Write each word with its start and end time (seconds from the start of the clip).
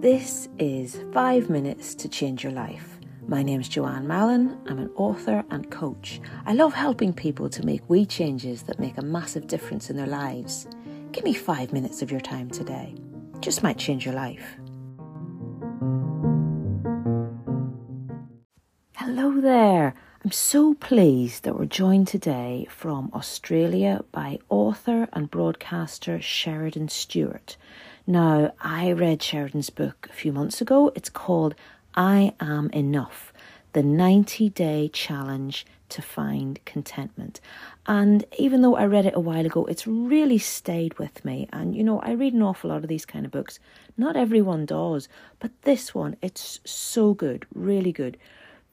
This 0.00 0.48
is 0.58 0.98
Five 1.12 1.50
Minutes 1.50 1.94
to 1.96 2.08
Change 2.08 2.42
Your 2.42 2.54
Life. 2.54 2.98
My 3.28 3.42
name's 3.42 3.68
Joanne 3.68 4.06
Mallon. 4.06 4.58
I'm 4.66 4.78
an 4.78 4.90
author 4.96 5.44
and 5.50 5.70
coach. 5.70 6.22
I 6.46 6.54
love 6.54 6.72
helping 6.72 7.12
people 7.12 7.50
to 7.50 7.66
make 7.66 7.82
wee 7.86 8.06
changes 8.06 8.62
that 8.62 8.78
make 8.78 8.96
a 8.96 9.02
massive 9.02 9.46
difference 9.46 9.90
in 9.90 9.98
their 9.98 10.06
lives. 10.06 10.66
Give 11.12 11.22
me 11.22 11.34
five 11.34 11.74
minutes 11.74 12.00
of 12.00 12.10
your 12.10 12.22
time 12.22 12.48
today. 12.48 12.94
Just 13.40 13.62
might 13.62 13.76
change 13.76 14.06
your 14.06 14.14
life. 14.14 14.56
Hello 18.96 19.38
there. 19.38 19.94
I'm 20.24 20.32
so 20.32 20.72
pleased 20.72 21.44
that 21.44 21.58
we're 21.58 21.66
joined 21.66 22.08
today 22.08 22.66
from 22.70 23.10
Australia 23.12 24.02
by 24.12 24.38
author 24.48 25.08
and 25.12 25.30
broadcaster 25.30 26.22
Sheridan 26.22 26.88
Stewart. 26.88 27.58
Now, 28.10 28.52
I 28.60 28.90
read 28.90 29.22
Sheridan's 29.22 29.70
book 29.70 30.08
a 30.10 30.12
few 30.12 30.32
months 30.32 30.60
ago. 30.60 30.90
It's 30.96 31.08
called 31.08 31.54
I 31.94 32.34
Am 32.40 32.68
Enough 32.70 33.32
The 33.72 33.84
90 33.84 34.48
Day 34.48 34.90
Challenge 34.92 35.64
to 35.90 36.02
Find 36.02 36.58
Contentment. 36.64 37.40
And 37.86 38.24
even 38.36 38.62
though 38.62 38.74
I 38.74 38.86
read 38.86 39.06
it 39.06 39.14
a 39.14 39.20
while 39.20 39.46
ago, 39.46 39.64
it's 39.66 39.86
really 39.86 40.38
stayed 40.38 40.98
with 40.98 41.24
me. 41.24 41.48
And 41.52 41.76
you 41.76 41.84
know, 41.84 42.00
I 42.00 42.10
read 42.10 42.32
an 42.32 42.42
awful 42.42 42.70
lot 42.70 42.82
of 42.82 42.88
these 42.88 43.06
kind 43.06 43.24
of 43.24 43.30
books. 43.30 43.60
Not 43.96 44.16
everyone 44.16 44.66
does, 44.66 45.08
but 45.38 45.52
this 45.62 45.94
one, 45.94 46.16
it's 46.20 46.58
so 46.64 47.14
good, 47.14 47.46
really 47.54 47.92
good. 47.92 48.16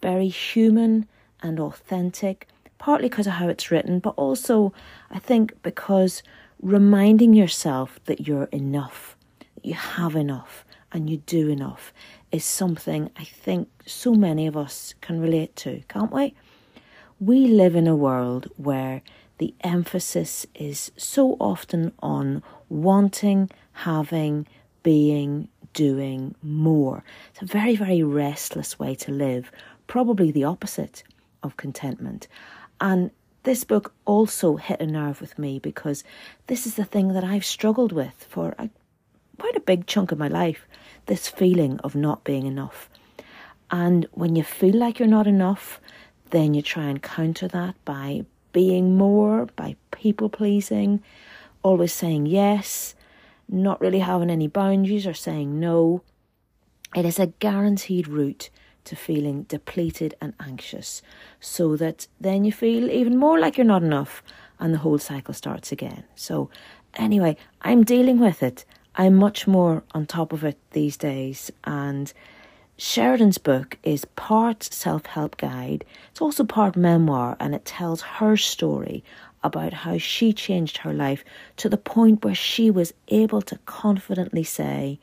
Very 0.00 0.28
human 0.28 1.08
and 1.42 1.58
authentic, 1.58 2.46
partly 2.78 3.08
because 3.08 3.26
of 3.26 3.32
how 3.32 3.48
it's 3.48 3.72
written, 3.72 3.98
but 3.98 4.14
also, 4.16 4.72
I 5.10 5.18
think, 5.18 5.60
because 5.64 6.22
reminding 6.62 7.34
yourself 7.34 7.98
that 8.04 8.28
you're 8.28 8.48
enough, 8.52 9.13
you 9.64 9.74
have 9.74 10.14
enough, 10.14 10.64
and 10.92 11.10
you 11.10 11.18
do 11.18 11.48
enough 11.48 11.92
is 12.30 12.44
something 12.44 13.10
I 13.16 13.24
think 13.24 13.68
so 13.84 14.14
many 14.14 14.46
of 14.46 14.56
us 14.56 14.94
can 15.00 15.20
relate 15.20 15.54
to, 15.56 15.82
can't 15.88 16.12
we? 16.12 16.34
We 17.20 17.48
live 17.48 17.74
in 17.74 17.88
a 17.88 17.96
world 17.96 18.50
where 18.56 19.02
the 19.38 19.54
emphasis 19.62 20.46
is 20.54 20.92
so 20.96 21.36
often 21.40 21.92
on 22.00 22.42
wanting, 22.68 23.50
having, 23.72 24.46
being, 24.82 25.48
doing 25.72 26.36
more. 26.42 27.02
It's 27.32 27.42
a 27.42 27.46
very, 27.46 27.74
very 27.74 28.02
restless 28.02 28.78
way 28.78 28.94
to 28.96 29.10
live, 29.10 29.50
probably 29.88 30.30
the 30.30 30.44
opposite 30.44 31.02
of 31.42 31.56
contentment. 31.56 32.28
And 32.80 33.10
this 33.42 33.64
book 33.64 33.92
also 34.04 34.56
hit 34.56 34.80
a 34.80 34.86
nerve 34.86 35.20
with 35.20 35.38
me 35.38 35.58
because 35.58 36.04
this 36.46 36.66
is 36.66 36.76
the 36.76 36.84
thing 36.84 37.08
that 37.08 37.24
I've 37.24 37.44
struggled 37.44 37.92
with 37.92 38.26
for 38.28 38.54
a, 38.58 38.70
quite 39.38 39.56
a 39.56 39.60
big 39.60 39.86
chunk 39.86 40.12
of 40.12 40.18
my 40.18 40.28
life 40.28 40.66
this 41.06 41.28
feeling 41.28 41.78
of 41.80 41.94
not 41.94 42.24
being 42.24 42.46
enough. 42.46 42.88
And 43.70 44.06
when 44.12 44.36
you 44.36 44.42
feel 44.42 44.74
like 44.74 44.98
you're 44.98 45.08
not 45.08 45.26
enough, 45.26 45.80
then 46.30 46.54
you 46.54 46.62
try 46.62 46.84
and 46.84 47.02
counter 47.02 47.48
that 47.48 47.74
by 47.84 48.24
being 48.52 48.96
more, 48.96 49.46
by 49.56 49.76
people 49.90 50.28
pleasing, 50.28 51.02
always 51.62 51.92
saying 51.92 52.26
yes, 52.26 52.94
not 53.48 53.80
really 53.80 53.98
having 53.98 54.30
any 54.30 54.48
boundaries 54.48 55.06
or 55.06 55.14
saying 55.14 55.58
no. 55.58 56.02
It 56.94 57.04
is 57.04 57.18
a 57.18 57.26
guaranteed 57.26 58.08
route 58.08 58.50
to 58.84 58.94
feeling 58.94 59.44
depleted 59.44 60.14
and 60.20 60.34
anxious, 60.38 61.02
so 61.40 61.74
that 61.76 62.06
then 62.20 62.44
you 62.44 62.52
feel 62.52 62.90
even 62.90 63.16
more 63.16 63.38
like 63.38 63.56
you're 63.56 63.64
not 63.64 63.82
enough 63.82 64.22
and 64.60 64.72
the 64.72 64.78
whole 64.78 64.98
cycle 64.98 65.34
starts 65.34 65.72
again. 65.72 66.04
So, 66.14 66.50
anyway, 66.94 67.36
I'm 67.62 67.82
dealing 67.82 68.18
with 68.20 68.42
it. 68.42 68.64
I'm 68.96 69.14
much 69.14 69.46
more 69.46 69.82
on 69.92 70.06
top 70.06 70.32
of 70.32 70.44
it 70.44 70.58
these 70.70 70.96
days, 70.96 71.50
and 71.64 72.12
Sheridan's 72.76 73.38
book 73.38 73.78
is 73.82 74.04
part 74.04 74.62
self 74.62 75.06
help 75.06 75.36
guide, 75.36 75.84
it's 76.10 76.20
also 76.20 76.44
part 76.44 76.76
memoir, 76.76 77.36
and 77.40 77.54
it 77.54 77.64
tells 77.64 78.02
her 78.02 78.36
story 78.36 79.04
about 79.42 79.72
how 79.72 79.98
she 79.98 80.32
changed 80.32 80.78
her 80.78 80.92
life 80.92 81.24
to 81.56 81.68
the 81.68 81.76
point 81.76 82.24
where 82.24 82.34
she 82.34 82.70
was 82.70 82.94
able 83.08 83.42
to 83.42 83.58
confidently 83.66 84.42
say, 84.42 84.98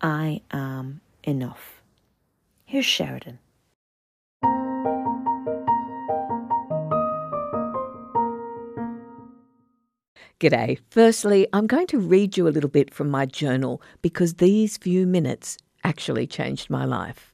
I 0.00 0.40
am 0.50 1.00
enough. 1.22 1.82
Here's 2.64 2.86
Sheridan. 2.86 3.38
G'day. 10.40 10.80
Firstly, 10.90 11.46
I'm 11.52 11.68
going 11.68 11.86
to 11.88 11.98
read 11.98 12.36
you 12.36 12.48
a 12.48 12.50
little 12.50 12.68
bit 12.68 12.92
from 12.92 13.08
my 13.08 13.24
journal 13.24 13.80
because 14.02 14.34
these 14.34 14.76
few 14.76 15.06
minutes 15.06 15.58
actually 15.84 16.26
changed 16.26 16.68
my 16.68 16.84
life. 16.84 17.32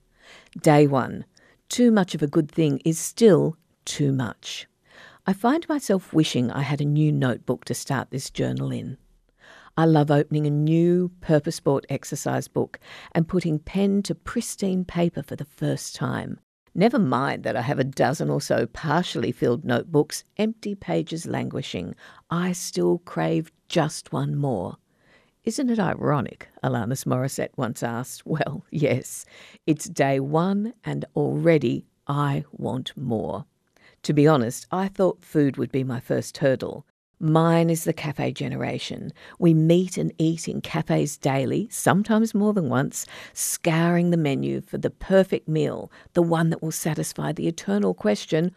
Day 0.61 0.87
one 0.87 1.25
Too 1.71 1.91
much 1.91 2.15
of 2.15 2.23
a 2.23 2.27
good 2.27 2.51
thing 2.51 2.81
is 2.85 2.99
still 2.99 3.57
too 3.87 4.13
much. 4.13 4.67
I 5.27 5.33
find 5.33 5.67
myself 5.69 6.13
wishing 6.13 6.51
I 6.51 6.63
had 6.63 6.81
a 6.83 6.85
new 6.85 7.11
notebook 7.11 7.65
to 7.67 7.75
start 7.75 8.11
this 8.11 8.29
journal 8.29 8.71
in. 8.71 8.99
I 9.79 9.87
love 9.87 10.11
opening 10.11 10.47
a 10.47 10.51
new 10.51 11.11
purpose 11.23 11.59
bought 11.59 11.87
exercise 11.89 12.49
book 12.49 12.79
and 13.13 13.29
putting 13.29 13.59
pen 13.59 14.03
to 14.03 14.15
pristine 14.15 14.85
paper 14.85 15.23
for 15.23 15.37
the 15.37 15.47
first 15.47 15.95
time. 15.95 16.39
Never 16.75 16.99
mind 16.99 17.43
that 17.43 17.57
I 17.57 17.63
have 17.63 17.79
a 17.81 17.85
dozen 17.85 18.31
or 18.31 18.41
so 18.41 18.67
partially 18.67 19.33
filled 19.33 19.65
notebooks, 19.65 20.23
empty 20.37 20.75
pages 20.75 21.27
languishing. 21.27 21.95
I 22.31 22.53
still 22.53 22.99
crave 22.99 23.51
just 23.69 24.13
one 24.13 24.37
more. 24.37 24.77
Isn't 25.43 25.71
it 25.71 25.81
ironic? 25.81 26.49
Alanis 26.63 27.07
Morissette 27.07 27.57
once 27.57 27.83
asked. 27.83 28.23
Well, 28.27 28.65
yes, 28.71 29.25
it's 29.67 29.89
day 29.89 30.21
one 30.21 30.75
and 30.85 31.05
already 31.17 31.87
I 32.07 32.45
want 32.53 32.97
more. 32.97 33.47
To 34.05 34.13
be 34.13 34.29
honest, 34.29 34.67
I 34.71 34.89
thought 34.89 35.25
food 35.25 35.57
would 35.57 35.73
be 35.73 35.83
my 35.83 35.99
first 35.99 36.39
hurdle. 36.39 36.87
Mine 37.23 37.69
is 37.69 37.85
the 37.85 37.93
cafe 37.93 38.33
generation. 38.33 39.13
We 39.39 39.53
meet 39.53 39.99
and 39.99 40.11
eat 40.17 40.49
in 40.49 40.63
cafes 40.63 41.19
daily, 41.19 41.69
sometimes 41.71 42.35
more 42.35 42.55
than 42.55 42.71
once, 42.71 43.05
scouring 43.35 44.09
the 44.09 44.17
menu 44.17 44.63
for 44.63 44.79
the 44.79 44.89
perfect 44.89 45.47
meal, 45.47 45.93
the 46.15 46.23
one 46.23 46.49
that 46.49 46.63
will 46.63 46.73
satisfy 46.73 47.33
the 47.33 47.47
eternal 47.47 47.93
question 47.93 48.55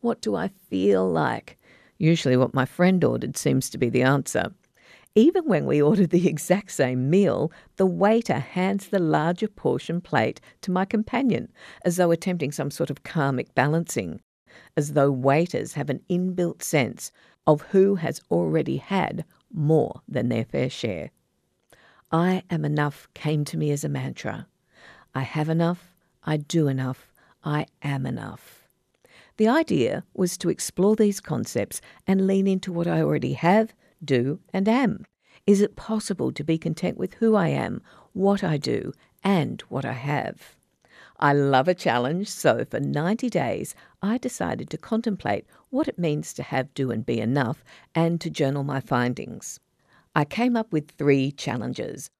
what 0.00 0.20
do 0.22 0.34
I 0.34 0.48
feel 0.48 1.08
like? 1.08 1.58
Usually, 1.98 2.36
what 2.36 2.54
my 2.54 2.64
friend 2.64 3.04
ordered 3.04 3.36
seems 3.36 3.70
to 3.70 3.78
be 3.78 3.90
the 3.90 4.02
answer. 4.02 4.52
Even 5.14 5.44
when 5.44 5.66
we 5.66 5.82
ordered 5.82 6.10
the 6.10 6.26
exact 6.26 6.72
same 6.72 7.10
meal, 7.10 7.52
the 7.76 7.86
waiter 7.86 8.38
hands 8.38 8.88
the 8.88 8.98
larger 8.98 9.46
portion 9.46 10.00
plate 10.00 10.40
to 10.62 10.70
my 10.70 10.84
companion, 10.84 11.52
as 11.84 11.96
though 11.96 12.10
attempting 12.10 12.50
some 12.50 12.70
sort 12.70 12.90
of 12.90 13.02
karmic 13.02 13.54
balancing, 13.54 14.20
as 14.76 14.94
though 14.94 15.10
waiters 15.10 15.74
have 15.74 15.90
an 15.90 16.00
inbuilt 16.08 16.62
sense 16.62 17.12
of 17.46 17.62
who 17.70 17.96
has 17.96 18.20
already 18.30 18.76
had 18.76 19.24
more 19.52 20.02
than 20.08 20.28
their 20.28 20.44
fair 20.44 20.70
share. 20.70 21.10
I 22.12 22.42
am 22.50 22.64
enough 22.64 23.08
came 23.14 23.44
to 23.46 23.56
me 23.56 23.70
as 23.70 23.84
a 23.84 23.88
mantra. 23.88 24.46
I 25.14 25.22
have 25.22 25.48
enough, 25.48 25.94
I 26.24 26.36
do 26.36 26.68
enough, 26.68 27.12
I 27.44 27.66
am 27.82 28.06
enough. 28.06 28.68
The 29.36 29.48
idea 29.48 30.04
was 30.12 30.36
to 30.38 30.50
explore 30.50 30.96
these 30.96 31.20
concepts 31.20 31.80
and 32.06 32.26
lean 32.26 32.46
into 32.46 32.72
what 32.72 32.86
I 32.86 33.00
already 33.00 33.32
have, 33.34 33.72
do, 34.04 34.40
and 34.52 34.68
am. 34.68 35.06
Is 35.46 35.60
it 35.60 35.76
possible 35.76 36.32
to 36.32 36.44
be 36.44 36.58
content 36.58 36.98
with 36.98 37.14
who 37.14 37.34
I 37.34 37.48
am, 37.48 37.80
what 38.12 38.44
I 38.44 38.58
do, 38.58 38.92
and 39.24 39.60
what 39.62 39.84
I 39.84 39.92
have? 39.94 40.56
I 41.22 41.34
love 41.34 41.68
a 41.68 41.74
challenge, 41.74 42.28
so 42.28 42.64
for 42.64 42.80
90 42.80 43.28
days 43.28 43.74
I 44.00 44.16
decided 44.16 44.70
to 44.70 44.78
contemplate 44.78 45.44
what 45.68 45.86
it 45.86 45.98
means 45.98 46.32
to 46.32 46.42
have, 46.42 46.72
do, 46.72 46.90
and 46.90 47.04
be 47.04 47.20
enough 47.20 47.62
and 47.94 48.18
to 48.22 48.30
journal 48.30 48.64
my 48.64 48.80
findings. 48.80 49.60
I 50.14 50.24
came 50.24 50.56
up 50.56 50.72
with 50.72 50.92
three 50.92 51.30
challenges. 51.30 52.10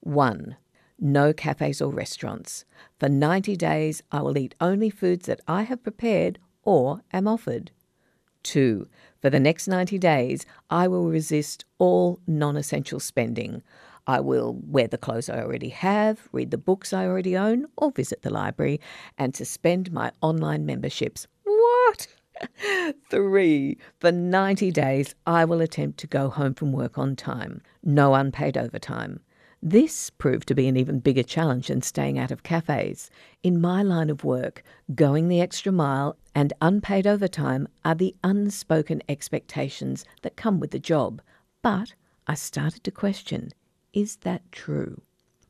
One, 0.00 0.56
no 0.98 1.32
cafes 1.32 1.80
or 1.80 1.92
restaurants. 1.92 2.64
For 2.98 3.08
90 3.08 3.54
days, 3.54 4.02
I 4.10 4.22
will 4.22 4.36
eat 4.36 4.56
only 4.60 4.90
foods 4.90 5.26
that 5.26 5.40
I 5.46 5.62
have 5.62 5.84
prepared 5.84 6.40
or 6.64 7.02
am 7.12 7.28
offered. 7.28 7.70
Two, 8.42 8.88
for 9.22 9.30
the 9.30 9.38
next 9.38 9.68
90 9.68 9.98
days, 9.98 10.44
I 10.68 10.88
will 10.88 11.08
resist 11.08 11.64
all 11.78 12.18
non 12.26 12.56
essential 12.56 12.98
spending. 12.98 13.62
I 14.08 14.20
will 14.20 14.58
wear 14.66 14.88
the 14.88 14.96
clothes 14.96 15.28
I 15.28 15.42
already 15.42 15.68
have, 15.68 16.30
read 16.32 16.50
the 16.50 16.56
books 16.56 16.94
I 16.94 17.04
already 17.04 17.36
own, 17.36 17.66
or 17.76 17.90
visit 17.90 18.22
the 18.22 18.30
library, 18.30 18.80
and 19.18 19.36
suspend 19.36 19.92
my 19.92 20.12
online 20.22 20.64
memberships. 20.64 21.26
What? 21.44 22.06
Three, 23.10 23.76
for 24.00 24.10
90 24.10 24.70
days, 24.70 25.14
I 25.26 25.44
will 25.44 25.60
attempt 25.60 25.98
to 26.00 26.06
go 26.06 26.30
home 26.30 26.54
from 26.54 26.72
work 26.72 26.96
on 26.96 27.16
time. 27.16 27.60
No 27.84 28.14
unpaid 28.14 28.56
overtime. 28.56 29.20
This 29.62 30.08
proved 30.08 30.48
to 30.48 30.54
be 30.54 30.68
an 30.68 30.78
even 30.78 31.00
bigger 31.00 31.22
challenge 31.22 31.66
than 31.66 31.82
staying 31.82 32.18
out 32.18 32.30
of 32.30 32.42
cafes. 32.42 33.10
In 33.42 33.60
my 33.60 33.82
line 33.82 34.08
of 34.08 34.24
work, 34.24 34.62
going 34.94 35.28
the 35.28 35.42
extra 35.42 35.70
mile 35.70 36.16
and 36.34 36.54
unpaid 36.62 37.06
overtime 37.06 37.68
are 37.84 37.94
the 37.94 38.16
unspoken 38.24 39.02
expectations 39.06 40.06
that 40.22 40.36
come 40.36 40.60
with 40.60 40.70
the 40.70 40.78
job. 40.78 41.20
But 41.60 41.92
I 42.26 42.34
started 42.34 42.84
to 42.84 42.90
question 42.90 43.52
is 43.92 44.16
that 44.16 44.42
true? 44.52 45.00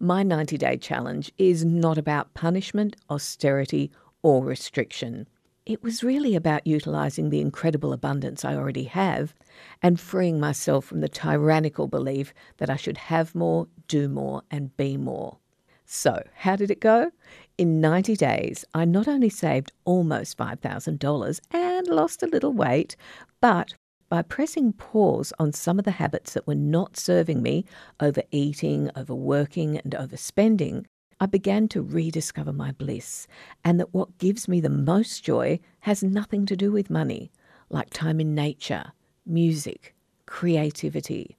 My 0.00 0.23
90 0.23 0.58
day 0.58 0.76
challenge 0.76 1.32
is 1.38 1.64
not 1.64 1.99
about 1.99 2.35
punishment, 2.35 2.96
austerity, 3.11 3.90
or 4.23 4.44
restriction. 4.44 5.26
It 5.67 5.82
was 5.82 6.02
really 6.02 6.35
about 6.35 6.67
utilising 6.67 7.29
the 7.29 7.40
incredible 7.40 7.93
abundance 7.93 8.44
I 8.44 8.55
already 8.55 8.85
have 8.85 9.35
and 9.82 10.00
freeing 10.00 10.40
myself 10.40 10.85
from 10.85 11.00
the 11.00 11.08
tyrannical 11.08 11.88
belief 11.88 12.32
that 12.56 12.70
I 12.70 12.76
should 12.76 12.96
have 12.96 13.35
more, 13.35 13.67
do 13.87 14.08
more, 14.08 14.43
and 14.50 14.75
be 14.76 14.96
more. 14.96 15.38
So, 15.84 16.23
how 16.34 16.56
did 16.56 16.70
it 16.70 16.81
go? 16.81 17.11
In 17.56 17.81
90 17.81 18.14
days, 18.17 18.64
I 18.73 18.84
not 18.84 19.08
only 19.08 19.31
saved 19.31 19.73
almost 19.84 20.38
$5,000 20.38 21.41
and 21.50 21.87
lost 21.88 22.23
a 22.23 22.26
little 22.26 22.52
weight, 22.52 22.94
but 23.41 23.75
by 24.08 24.22
pressing 24.22 24.72
pause 24.72 25.32
on 25.38 25.52
some 25.52 25.78
of 25.78 25.84
the 25.84 25.93
habits 25.93 26.32
that 26.32 26.46
were 26.46 26.55
not 26.55 26.96
serving 26.96 27.43
me, 27.43 27.64
overeating, 28.00 28.90
overworking, 28.96 29.76
and 29.78 29.93
overspending, 29.93 30.87
I 31.20 31.26
began 31.26 31.69
to 31.69 31.82
rediscover 31.82 32.52
my 32.52 32.72
bliss, 32.72 33.26
and 33.64 33.78
that 33.81 33.93
what 33.93 34.19
gives 34.19 34.46
me 34.46 34.60
the 34.60 34.70
most 34.70 35.25
joy 35.25 35.58
has 35.81 36.02
nothing 36.02 36.46
to 36.46 36.56
do 36.56 36.70
with 36.70 36.90
money, 36.90 37.32
like 37.70 37.90
time 37.90 38.20
in 38.20 38.34
nature, 38.34 38.93
music, 39.26 39.94
creativity. 40.26 41.37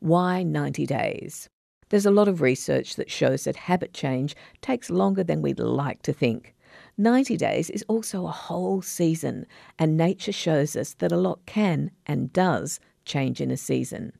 Why 0.00 0.42
90 0.42 0.84
days? 0.86 1.48
There's 1.90 2.06
a 2.06 2.10
lot 2.10 2.28
of 2.28 2.42
research 2.42 2.96
that 2.96 3.10
shows 3.10 3.44
that 3.44 3.56
habit 3.56 3.94
change 3.94 4.36
takes 4.60 4.90
longer 4.90 5.24
than 5.24 5.42
we'd 5.42 5.58
like 5.58 6.02
to 6.02 6.12
think. 6.12 6.54
90 7.00 7.36
days 7.36 7.70
is 7.70 7.84
also 7.86 8.26
a 8.26 8.32
whole 8.32 8.82
season, 8.82 9.46
and 9.78 9.96
nature 9.96 10.32
shows 10.32 10.74
us 10.74 10.94
that 10.94 11.12
a 11.12 11.16
lot 11.16 11.46
can 11.46 11.92
and 12.06 12.32
does 12.32 12.80
change 13.04 13.40
in 13.40 13.52
a 13.52 13.56
season. 13.56 14.12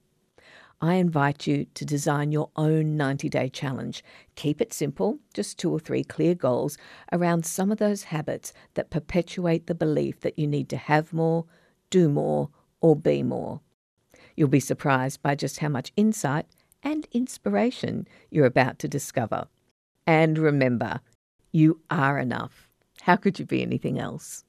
I 0.80 0.94
invite 0.94 1.44
you 1.48 1.66
to 1.74 1.84
design 1.84 2.30
your 2.30 2.50
own 2.54 2.96
90 2.96 3.28
day 3.28 3.48
challenge. 3.48 4.04
Keep 4.36 4.60
it 4.60 4.72
simple, 4.72 5.18
just 5.34 5.58
two 5.58 5.72
or 5.72 5.80
three 5.80 6.04
clear 6.04 6.36
goals 6.36 6.78
around 7.12 7.44
some 7.44 7.72
of 7.72 7.78
those 7.78 8.04
habits 8.04 8.52
that 8.74 8.90
perpetuate 8.90 9.66
the 9.66 9.74
belief 9.74 10.20
that 10.20 10.38
you 10.38 10.46
need 10.46 10.68
to 10.68 10.76
have 10.76 11.12
more, 11.12 11.46
do 11.90 12.08
more, 12.08 12.50
or 12.80 12.94
be 12.94 13.24
more. 13.24 13.60
You'll 14.36 14.46
be 14.46 14.60
surprised 14.60 15.20
by 15.20 15.34
just 15.34 15.58
how 15.58 15.68
much 15.68 15.92
insight 15.96 16.46
and 16.84 17.08
inspiration 17.10 18.06
you're 18.30 18.46
about 18.46 18.78
to 18.78 18.86
discover. 18.86 19.48
And 20.06 20.38
remember, 20.38 21.00
you 21.50 21.80
are 21.90 22.20
enough. 22.20 22.67
How 23.08 23.16
could 23.16 23.38
you 23.38 23.46
be 23.46 23.62
anything 23.62 23.98
else? 23.98 24.44